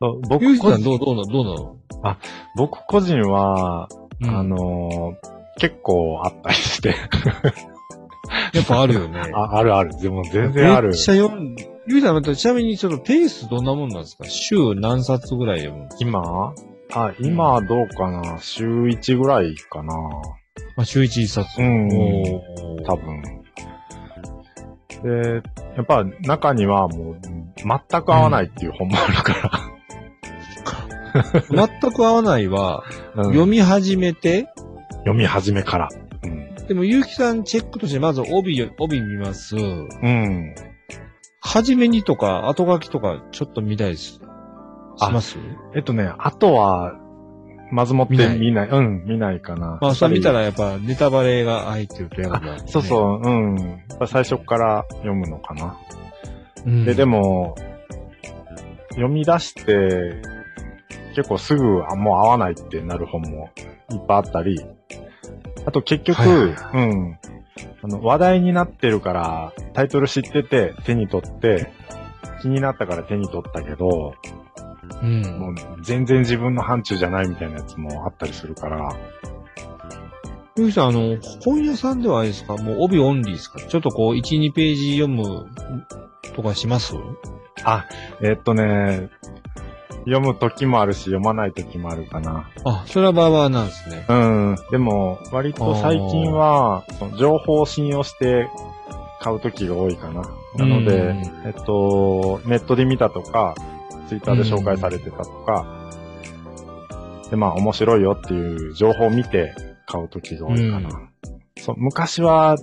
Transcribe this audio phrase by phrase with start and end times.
[0.00, 1.50] そう僕ゆうじ個人さんどう、どうなのどうな
[2.12, 2.16] の？
[2.56, 3.88] 僕個人は、
[4.20, 6.94] うんあのー結構あったりして。
[8.54, 9.20] やっぱあるよね。
[9.34, 9.90] あ、あるある。
[10.00, 10.96] でも全然あるめっ。
[10.96, 11.54] ちゃ読ん
[11.86, 14.24] ゆうじさん、またちなみにちょっとペースどんなもんなんですか？
[14.24, 16.54] 週何冊ぐらい読む今？
[16.94, 19.92] あ、今はどうかな週1ぐらいかな
[20.76, 21.60] あ、週一冊。
[21.60, 21.88] うん
[22.84, 23.22] 多分。
[25.02, 25.42] で、
[25.76, 27.18] やっぱ中にはもう
[27.56, 29.69] 全く合わないっていう本もあるか
[31.50, 33.24] 全く合わないは、ら。
[33.24, 34.48] うん読み始めて、
[34.98, 35.88] 読み始めから。
[36.22, 36.54] うん。
[36.66, 39.56] でも、ゆうきさんチェックとして、まず帯よ、帯見ます。
[39.56, 40.54] うん。
[41.40, 44.02] 初めにとか、後書きとか、ちょっと見たいです。
[44.02, 44.20] し
[45.00, 45.38] あます？
[45.74, 46.94] えっとね、あとは、
[47.72, 48.68] まずもって見ない見ない。
[48.68, 49.78] うん、見ないかな。
[49.80, 50.40] まあ、それ見たら。
[50.40, 52.62] らやっぱ、ネタバレが入ってるとやばい、ね。
[52.66, 53.78] そうそう、うん。
[54.06, 55.76] 最初から読むのかな。
[56.66, 56.84] うん。
[56.84, 57.54] で、でも、
[58.90, 60.20] 読み出して、
[61.14, 63.50] 結構すぐ、あ、もう合わないってなる本も
[63.92, 64.60] いっぱいあったり、
[65.66, 67.18] あと結局、はいはいうん。
[67.82, 71.72] あの、話題になってるから、タイトル知ってて手に取って、
[72.42, 74.14] 気になったから手に取ったけど、
[75.02, 75.22] うん。
[75.38, 78.96] もう全然自分の範疇じゃないみたいなやつもあったりするから、
[80.56, 82.56] ゆうきさん、あの、本屋さんではあれですか？
[82.56, 83.60] もう帯オンリーですか？
[83.60, 85.46] ちょっとこう、1、2ページ読む
[86.34, 86.94] とかします？
[87.64, 87.86] あ、
[88.22, 89.10] えっとね、
[90.00, 92.50] 読む時もあるし、読まない時もあるかな。
[92.64, 94.04] あ、それはバーバーなんですね。
[94.08, 94.56] うん。
[94.70, 98.48] でも、割と最近は、その情報を信用して
[99.20, 100.22] 買う時が多いかな。
[100.56, 103.54] なので、うんえっと、ネットで見たとか、
[104.08, 105.66] ツイッターで紹介されてたとか、
[107.30, 109.54] で、まあ、面白いよっていう情報を見て
[109.86, 110.88] 買う時が多いかな。
[110.88, 111.10] うん
[111.60, 112.56] そう昔は、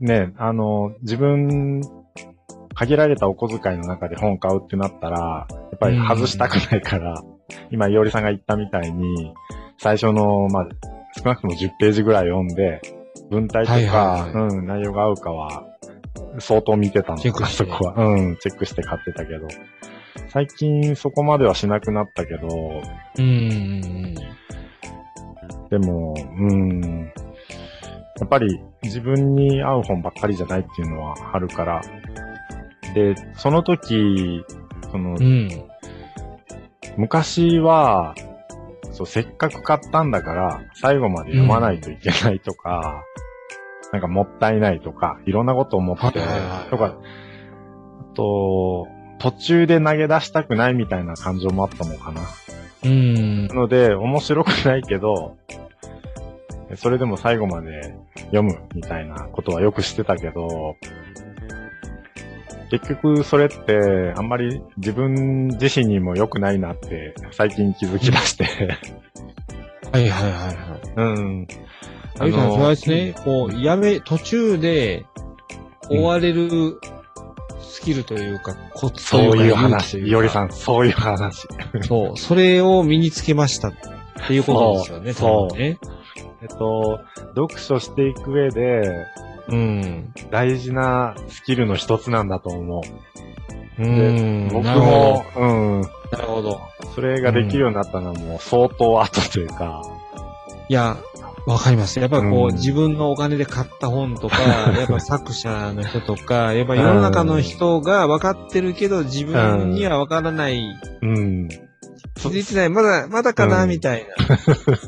[0.00, 1.82] ね、あの、自分、
[2.80, 7.22] 限られたお小遣いの中で本買うってなったら、やっぱり外したくないから、
[7.70, 9.34] 今、いおりさんが言ったみたいに、
[9.76, 10.68] 最初の、まあ、
[11.14, 12.80] 少なくとも10ページぐらい読んで、
[13.30, 15.66] 文体とか、はいはいはうん、内容が合うかは、
[16.38, 18.02] 相当見てたのか、チェックしてそこは。
[18.02, 19.46] うん、チェックして買ってたけど。
[20.28, 22.48] 最近そこまではしなくなったけど、
[23.18, 24.14] うんうん
[25.68, 27.12] でも、うん。
[28.20, 31.82] やっぱり自分に合う本ばっかりじゃないっていうのはあるから。
[32.94, 34.44] で、その時、
[34.90, 35.22] そのうん。
[35.22, 35.48] う、ん。
[36.96, 38.14] 昔は、
[38.92, 43.04] そう、せっかく買ったんだから、最後まで読まないといけないとか、
[43.92, 46.20] なんかもったいないとか、いろんなこと思って、
[46.70, 52.22] とか、あと、途中で投げ出したくないみたいな感情もあったのかな。
[52.84, 53.54] うんな。
[53.54, 55.36] ので、面白くないけど、
[56.76, 57.94] それでも最後まで
[58.26, 60.76] 読むみたいなことはよくしてたけど、
[62.70, 68.44] 結局それってあんまり自分自身にも良くないなって最近気づき出して。
[69.92, 70.92] はいはいはいはい。
[70.96, 71.48] うん。
[72.18, 75.04] あゆうさん、それはですね、こう、やめ、途中で
[75.88, 76.78] 追われる
[77.60, 79.98] スキルというか、コツとそういうか話。
[79.98, 81.48] 勇気とかいおりさん、そういう話。
[81.82, 83.74] そう、それを身につけましたっ
[84.26, 85.78] ていうことですよね、そう多分ね。
[86.42, 87.00] えっと、
[87.34, 89.06] 読書していく上で
[89.48, 90.12] うん。
[90.30, 92.82] 大事なスキルの一つなんだと思
[93.78, 93.82] う。
[93.82, 94.48] うん。
[94.52, 95.46] 僕も、う
[95.78, 95.82] ん。
[95.82, 95.88] ど。
[96.12, 96.60] なるほど。
[96.94, 99.82] それができるようになったのはもう相当後というか、
[100.68, 100.98] いや、
[101.46, 101.98] わかります。
[101.98, 104.36] やっぱりこう、うん自分のお金で買った本とか、
[104.78, 110.60] やっぱ作者の人とか、やっぱ世の中の人が分かってるけど、自分には分からない、
[111.02, 111.48] うん。
[111.48, 114.06] 気づいてない、まだ、まだかな、うんみたい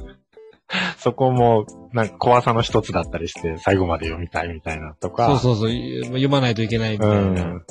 [0.98, 5.14] そこも、なんか怖さの一つだったりして、最後まで読みたいみたいなとな。
[5.14, 5.26] か。
[5.38, 7.16] そうそうそう、読まないといけないみたいな。
[7.16, 7.62] うん。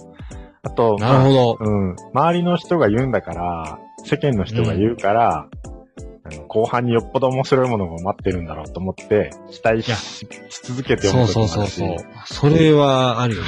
[0.63, 1.57] あと、なるほど。
[1.59, 1.95] まあうん。
[2.13, 5.47] 周りの人が言うんだから、世間の人が言うから、
[6.23, 10.27] あの後半によっぽど面白いものが待ってるんだろうと思って、期待しし
[10.63, 12.07] 続けて読そうむ時もあるしそうそうそう。
[12.51, 13.47] それはあるよね。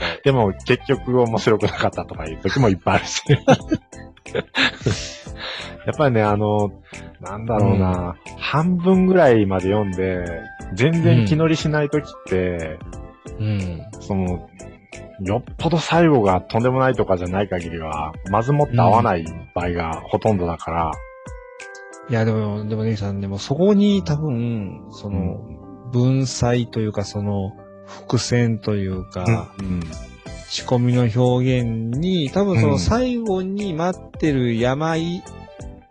[0.24, 3.22] でも結局面白くなかったとかいう時もいっぱいあるし。
[5.86, 6.72] やっぱりね、あの、
[7.20, 10.42] なんだろうな、半分ぐらいまで読んで、
[10.74, 12.78] 全然気乗りしない時って、
[13.38, 13.82] うん。
[14.00, 14.48] その、
[15.20, 19.24] よっぽど最後がとんでもないとかじゃない限りは、まずもって合わない
[19.54, 20.92] 場合がほとんどだから、
[22.08, 25.40] いや、でも、でも、ネギさん、でも、そこに多分、その、
[25.92, 27.52] 文才というか、その、
[27.84, 29.80] 伏線というか、うん、
[30.48, 32.78] 仕込みの表現に、多分そうのん。
[32.78, 35.20] 最後に待ってる病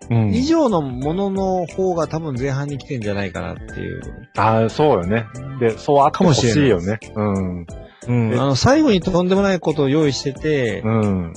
[0.10, 0.34] うん。
[0.34, 4.02] 以上のものの方が多分前半に来てんじゃないかなっていう。
[4.38, 5.26] ああ、そうよね。
[5.60, 7.00] で、そうあってほしいよね。
[7.16, 7.66] うん。
[8.08, 8.30] うん。
[8.30, 11.34] であの、最後にとんでもないことを用意してて、うん。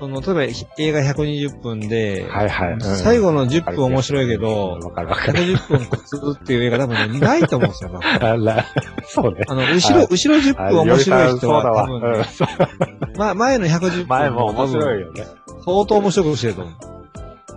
[0.00, 0.42] その、例えば
[0.78, 2.72] 映画120分で、はいはい。
[2.72, 5.38] うん最後の10分面白いけど、わかるわかる。
[5.40, 7.90] 150分苦痛っていう映画多分ね、ないと思うんですよ。
[8.02, 8.64] あら、
[9.06, 9.40] そうね。
[9.48, 11.48] あの、後ろ、はい後ろ10あ分面白い人。
[11.50, 15.06] は多分ね、前の110分前も面白いよ。
[15.06, 15.24] よね。
[15.64, 16.97] 相当面白くしてると思う。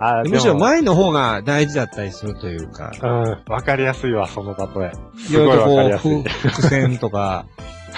[0.04, 4.92] あむしろ、前の方が大事だったりするというか、うん、わかりやすいわ、その例え。
[5.16, 6.22] いすごいわかりやすい。
[6.22, 7.46] ふ伏線とか、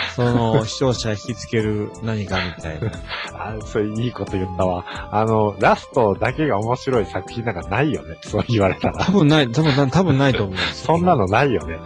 [0.14, 2.90] その、視聴者引きつける何かみたいな。
[3.32, 4.84] あ、それいいこと言ったわ。
[5.10, 8.18] あの、ラストだけが面白い作品なんかないよね。
[8.22, 9.04] そう言われたら。
[9.04, 11.78] 多分ない、多分、多分ないと思うそんなのないよね。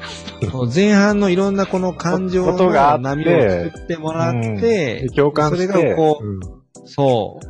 [0.75, 5.67] 前半のいろんなこの感情の波を作ってもらって、共感して。
[5.67, 7.48] それがこうそう、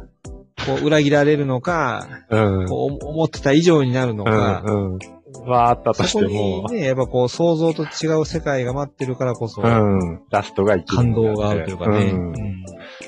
[0.68, 2.60] こう裏切られるのか、うん。
[2.60, 2.68] うん。
[2.68, 4.94] こう思ってた以上になるのか、うん。
[4.94, 4.98] うん。
[5.46, 10.22] はあったとしそこてもに、ね、やっぱこう想像と違う世界が待ってるからこそ、うん。
[10.30, 11.12] ラストが感。
[11.12, 12.64] 動があるというかね、うんうん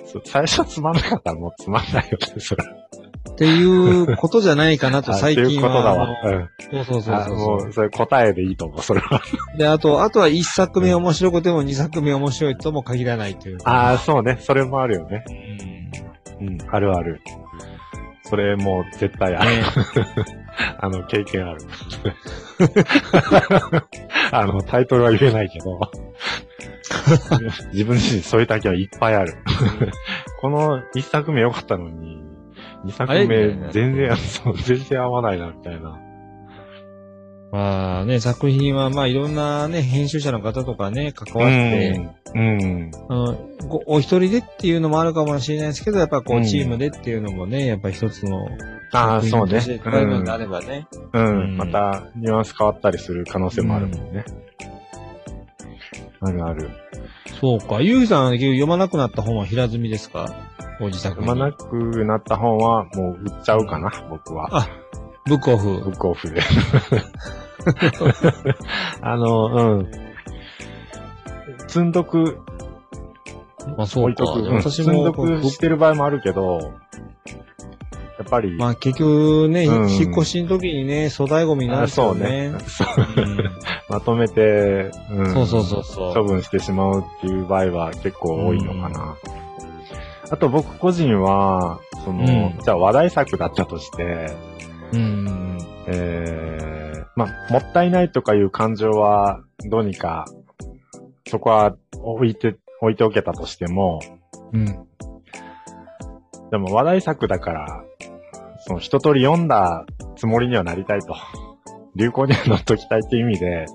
[0.07, 2.65] そう最初つまんなかったらもうつまんないよね、それ。
[3.31, 5.97] っていうことじゃないかなと あ最近っていうことだは。
[5.99, 6.17] わ。
[6.25, 6.49] うん。
[6.73, 9.21] そうそうそうあそうもう、それ答えでいいと思う、それは。
[9.57, 13.71] で、あと、あとは一作目面白くても二作目面白いとも限らないというか。
[13.71, 14.39] ああ、そうね。
[14.41, 15.25] それもあるよね。
[15.29, 15.81] うん
[16.41, 16.59] うん。
[16.71, 17.21] あるある。
[18.31, 19.57] それもう絶対ある。
[19.57, 19.65] ね
[20.79, 21.61] あの、経験ある。
[24.31, 25.81] あの、タイトルは言えないけど、
[27.73, 29.35] 自分自身そういう体験はいっぱいある。
[30.41, 32.23] この一作目良かったのに、
[32.85, 35.99] 二作目な全然、そう、全然合わないな、みたいな。
[37.53, 42.01] まあね、作品はまあいろんなね、編集者の方とかね、関わって、
[42.35, 42.41] うん。
[42.41, 42.91] うん。
[43.09, 48.47] あのごお一人でっていうのもあるかもしれないですけど、やっぱこううんチームでっていうのもね、やっぱ一つの
[48.93, 49.79] ああ、そうね作品として。
[49.81, 50.87] 捉えるのであればね。
[51.13, 51.25] うん。
[51.25, 51.57] ううんん。
[51.57, 54.25] また、ニュアンス変わったりする可能性もあるもんね。
[56.21, 56.71] あるある。
[57.41, 57.81] そうか。
[57.81, 60.33] ゆうきさん、結局読まなくなった本は平積みですか？
[60.79, 61.27] ご自宅に。
[61.27, 64.49] 読まなくなった本はもう売っちゃうかな、僕は。
[64.53, 64.69] あ
[65.31, 65.81] ブックオフ。
[65.85, 66.43] ブックオフで。
[69.01, 69.91] あの、うん。
[71.69, 72.39] 積んどく、
[73.77, 74.23] まあそうか。
[74.25, 74.41] 置いとく。
[74.41, 76.73] うん私も積んどくしてる場合もあるけど、
[78.19, 82.59] やっぱり、まあ結局ね、うん引っ越しの時にね、粗大ゴミになるあんですよそうねね。。
[82.67, 83.51] そううん
[83.89, 86.15] まとめて、うんそうそうそうそう。
[86.15, 89.15] 処分してしまうっていう場合は結構多いのかな。
[90.33, 94.33] あと僕個人は、その、うんじゃあ話題作だったとして、
[94.93, 95.59] うん。
[95.87, 100.27] えー、まあ、もったいないとかいう感情はどうにか、
[101.27, 104.01] そこは置いて、置いておけたとしても、
[104.53, 104.67] うん。
[106.51, 107.85] でも話題作だから、
[108.67, 111.15] その一通り読んだつもりにはなりたいと。
[111.97, 113.67] 流行には乗っときたいっていう意味で、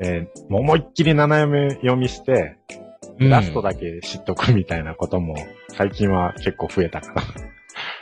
[0.00, 2.56] えーもう思いっきり斜め読みして、
[3.18, 5.34] ラストだけ知っとくみたいなことも
[5.68, 7.22] 最近は結構増えたかな。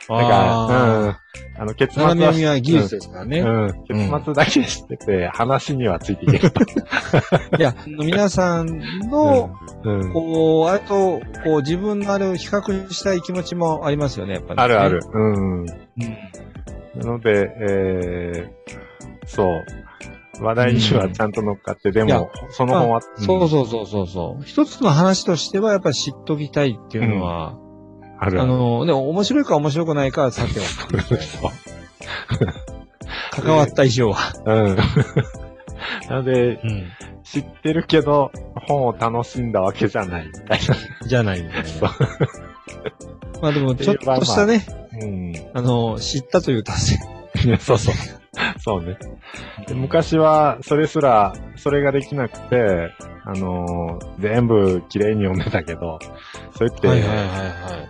[0.08, 1.08] だから、うん。
[1.10, 1.20] あ
[1.56, 3.40] あの、結末は読みは技術ですからね。
[3.40, 3.84] うん。
[3.88, 6.60] 結末だけ知ってて、話にはついていけると。
[7.58, 8.66] いや、皆さん
[9.10, 9.54] の、
[9.84, 10.12] うん。
[10.12, 15.00] こう、あれと、こう、自分のあれを比較したい気持ちもありますよね、やっぱり、あるある。。
[15.12, 15.60] うん。
[15.60, 15.66] うん。
[16.96, 19.64] なので、えー、そう。
[20.40, 24.42] 話題にはちゃんと乗っかって、でいやも、その本は、そうそうそうそうそう。
[24.44, 27.56] 一つの話としては、やっぱり知っときたいっていうのは、
[28.18, 30.66] あるあの、ね、面白いか面白くないかはさておき。
[31.24, 31.50] そ う
[33.30, 34.32] 関わった以上は。
[34.44, 34.76] うん。
[36.08, 36.90] なので、うん。
[37.22, 38.30] 知ってるけど、
[38.66, 40.60] 本を楽しんだわけじゃないみたい
[41.06, 41.96] じゃないみたいな。
[43.40, 44.64] まあでも、ちょっとしたね、
[45.54, 45.60] な。
[45.60, 47.48] あの、知ったという達成。
[47.48, 47.58] うん。
[47.58, 47.94] そうそう。
[48.64, 48.96] そうね。
[49.66, 52.90] で昔は、それすら、それができなくて、
[53.26, 55.98] あのー全部綺麗に読めたけど、
[56.56, 57.18] それって、はいはいはい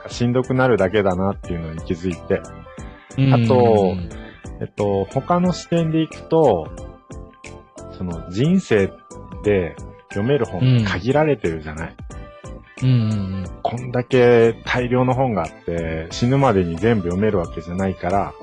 [0.02, 2.40] はしんどくなるだけだなっていうのに気づいて、
[3.16, 3.33] い。
[3.33, 4.09] あとうん
[4.61, 6.69] えっと、他の視点でいくと、
[7.97, 8.90] その人生
[9.45, 9.76] で
[10.11, 11.97] 読める本限られてるじゃない、
[12.83, 13.45] うんうん。
[13.62, 18.35] こんだけ大量の本があって、死ぬまでに全部読めるわけじゃないから、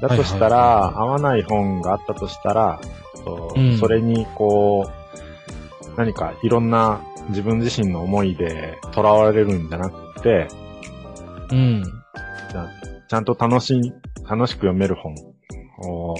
[0.00, 2.80] だとしたら、合わない本があったとしたら、
[3.24, 7.00] とうんそれにこう、何かいろんな
[7.30, 10.48] 自分自身の思いで囚われるんじゃなくて、
[11.50, 11.84] うん。
[13.08, 13.92] ちゃんと楽しい、
[14.28, 15.14] 楽しく読める本
[15.88, 16.14] を、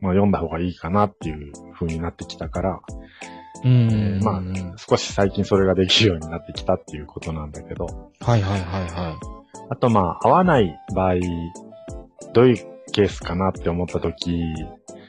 [0.00, 2.80] まあ、読んだ方がいいかなっていう風になってきたから、
[3.64, 4.20] うん。
[4.22, 7.86] まあうん少し最近それができるようになってきたっていうことなんだけど、
[8.20, 9.18] はいはいはいは
[9.70, 11.14] あとまあ、合わない場合、
[12.32, 14.42] どういうケースかなって思ったとき、い。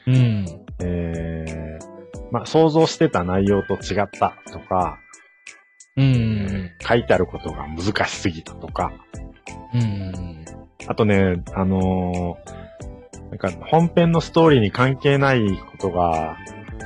[0.06, 0.46] うん。
[0.80, 4.98] えー、まあ、想像してた内容と違ったとか、
[5.96, 6.70] うん。
[6.80, 8.92] 書いてあることが難しすぎたとか、
[9.72, 10.44] うん。
[10.88, 12.64] あとね、あのー
[13.34, 16.36] なんか本編のストーリーに関係ないことが、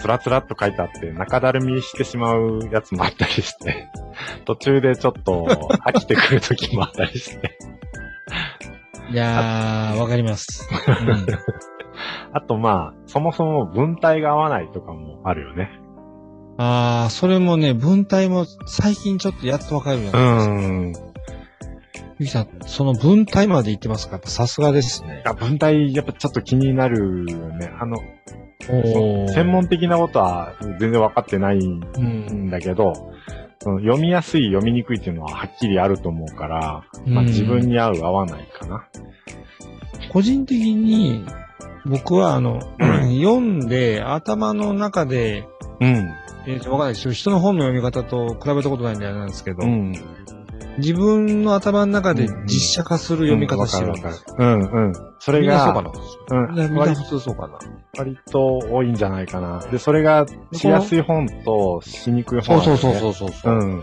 [0.00, 3.87] つらつらっと書いてあって、中だるみしてしまうやつもあったりして、
[4.47, 5.47] 途中でちょっと
[5.85, 7.58] 飽きてくる時もあったりして。
[9.11, 10.69] いやー、わかります。
[10.71, 11.27] うん
[12.33, 15.71] あとまあ、そもそも文体が合わないとかもあるよね。
[16.59, 20.53] あー、それもね、文体も最近ちょっとやっとわかるようになりました。
[20.53, 20.93] ん。
[22.21, 24.21] ゆきさん、その文体まで言ってますか？
[24.25, 25.23] さすがですね。
[25.25, 27.71] あ文体やっぱちょっと気になるね。
[27.81, 27.97] あの、
[29.33, 32.50] 専門的なことは全然分かってないん。
[32.50, 32.93] だけど、
[33.61, 38.88] その読みやすい、読みにくいっていうのははっきりあると思うから、まあうん自分に合う、合わないかな。
[40.12, 41.25] 個人的に、
[41.85, 42.61] 僕はあの、
[43.21, 45.47] 読んで頭の中で、
[45.81, 46.11] うん。
[46.47, 47.12] えーと、わかんないですよ。
[47.12, 49.93] 人の本の読み方と比べたことないんであれなんですけど、うん。
[50.78, 53.92] 自分の頭の中でうん実写化する読み方してる。
[54.38, 54.92] うんうん。
[55.18, 57.58] それみんなそうかが、なうん割普通そうかな。
[57.97, 59.61] 割と多いんじゃないかな。
[59.70, 63.54] で、それがしやすい本としにくい本、そうそうそうそうそう。
[63.54, 63.80] うん。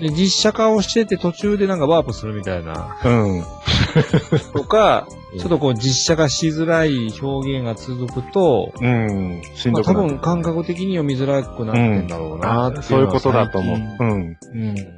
[0.00, 2.96] で、実写化をしてて途中でなんかワープするみたいな。
[3.04, 3.42] うん。
[4.52, 9.42] とかうん、ちょっとこう実写化しづらい表現が続くと、うん。
[9.54, 13.76] しんまあ、どくなる多分感覚的に読みづらくなってんだろうなってそういうことだと思う。
[13.76, 13.80] う。
[14.00, 14.12] うん。
[14.12, 14.95] うん。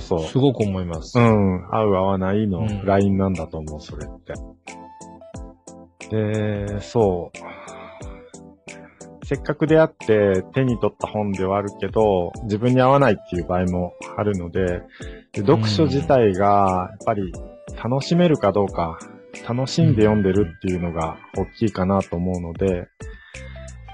[0.00, 0.28] そうそう。
[0.28, 1.18] すごく思います。
[1.18, 1.74] うん。
[1.74, 4.34] 合う合わないのうんラインなんだと思う、それって。
[6.10, 7.38] で、そう。
[9.26, 14.82] せっかく出会って手に取った本ではあるけど、自分に合わないっていう場合もあるので、
[15.32, 17.32] で読書自体がやっぱり
[17.82, 18.98] 楽しめるかどうか、
[19.48, 22.86] 楽しんで読んでるっていうのが大きいかなと思うので、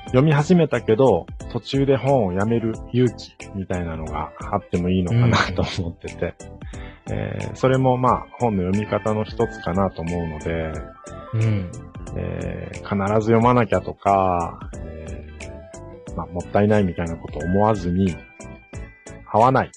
[0.06, 6.34] 読み始めたけど、途中で本をやめる勇気みたいなのがあってもいいのかなと思ってて、
[7.10, 10.72] えーそれもまあ本の読み方の一つかなと思うので、
[11.34, 11.70] うん。
[12.16, 18.16] えー必ず読まなきゃとか、えーまあ、もったいないみたいなことを思わずに、
[19.26, 19.70] 合わないっ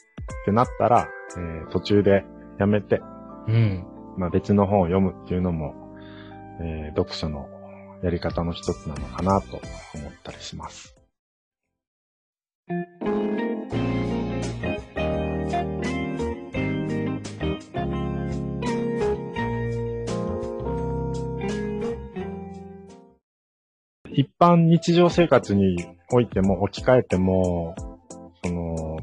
[0.46, 2.24] てなったら、えー途中で
[2.60, 3.02] やめて、
[3.48, 3.86] うん。
[4.18, 5.74] まあ、別の本を読むっていうのも、
[6.62, 7.48] えー読書の
[8.04, 9.60] やり方の一つなのかなと
[9.96, 10.96] 思ったりします。
[24.16, 25.76] 一般日常生活に
[26.12, 27.76] おいても置き換えても、
[28.44, 29.00] その、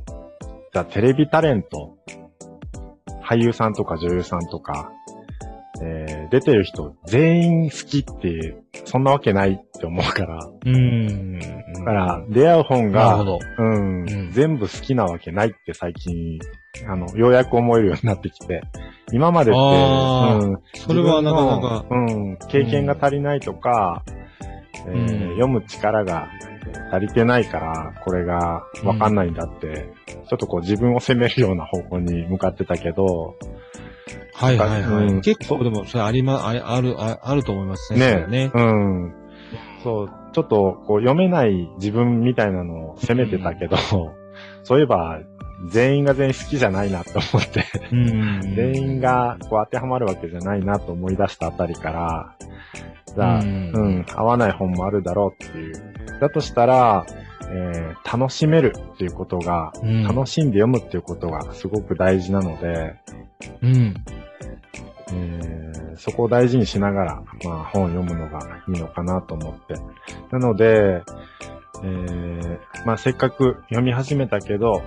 [0.72, 1.98] じゃあテレビタレント、
[3.22, 4.92] 俳優さんとか女優さんとか、
[5.82, 11.38] えー出てる人全員好きって、そんなわけないって思うから、うん。
[11.40, 11.46] だ
[11.84, 13.20] から出会う本が。
[13.20, 16.38] うん、うん全部好きなわけないって最近、
[16.86, 18.62] あの、ようやく思えるようになってきて、
[19.12, 19.62] 今までって、う
[20.52, 21.86] ん、それはなかなか。
[21.90, 24.04] うん、経験が足りないとか、
[24.86, 26.28] えーうん読む力が
[26.92, 33.36] 足りてないから、これがわかんないんだって、ちょっとこう自分を責めるような方向に向かってたけど、
[34.32, 35.06] はいはいはい。
[35.06, 38.26] うん結構でもそれありま、あれある、ああると思いますね。
[38.26, 38.50] ねね。
[38.54, 39.14] うん。
[39.82, 43.76] そう、ちょっとこう読めない自分みたいなのを責めてたけど、
[44.62, 45.20] そういえば
[45.68, 48.54] 全員が全員好きじゃないなと思って、うん。
[48.54, 52.36] 全員がこう当てはまるわけじゃないなと思い出したあたりから、
[53.14, 53.48] じゃあ、ううん
[54.00, 56.20] ん、合わない本もあるだろうっていう。
[56.20, 57.06] だとしたら、
[57.52, 62.96] えー楽しめるっていうことが、うん、楽しんで読むっていうことがすごく大事なので、
[63.62, 63.94] うん。
[65.12, 69.74] えーそこを大事にしながら、まあ本を読むのがいいのかなと思って。
[70.30, 71.02] なので、
[71.82, 74.82] えーまあせっかく読み始めたけど、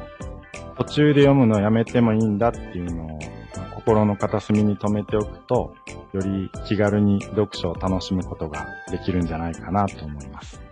[0.77, 3.19] 途中で読むのやめてもいいんだっていうのを、
[3.57, 5.75] ま心の片隅に留めておくと、
[6.13, 10.62] より気軽に読書を楽しむことができるんじゃないかなと思います。